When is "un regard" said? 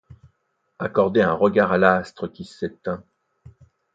1.21-1.71